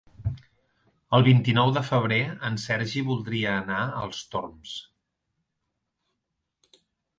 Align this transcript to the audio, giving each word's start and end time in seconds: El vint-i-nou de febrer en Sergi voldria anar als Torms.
El 1.17 1.25
vint-i-nou 1.27 1.73
de 1.75 1.83
febrer 1.89 2.17
en 2.49 2.57
Sergi 2.63 3.05
voldria 3.11 3.53
anar 3.59 3.83
als 3.83 4.25
Torms. 4.33 4.75